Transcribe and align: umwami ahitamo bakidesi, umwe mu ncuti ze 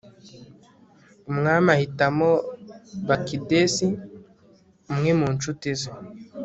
umwami 1.31 1.69
ahitamo 1.75 2.29
bakidesi, 3.07 3.87
umwe 4.91 5.11
mu 5.19 5.27
ncuti 5.33 5.69
ze 5.79 5.89